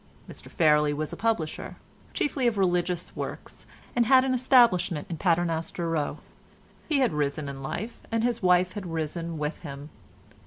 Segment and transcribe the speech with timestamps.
[0.27, 1.75] Mr Fairlie was a publisher,
[2.11, 6.17] chiefly of religious works, and had an establishment in Paternoster Row;
[6.89, 9.91] he had risen in life, and his wife had risen with him.